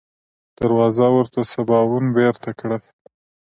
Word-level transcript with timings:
دروازه 0.57 1.07
ورته 1.17 1.39
سباوون 1.51 2.05
بېرته 2.17 2.49
کړه. 2.59 2.77